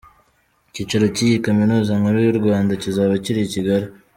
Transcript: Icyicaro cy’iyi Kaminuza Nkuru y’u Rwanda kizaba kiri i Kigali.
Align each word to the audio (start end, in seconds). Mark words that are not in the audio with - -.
Icyicaro 0.69 1.05
cy’iyi 1.15 1.37
Kaminuza 1.45 1.91
Nkuru 1.99 2.17
y’u 2.25 2.37
Rwanda 2.39 2.71
kizaba 2.81 3.13
kiri 3.23 3.41
i 3.45 3.51
Kigali. 3.53 3.87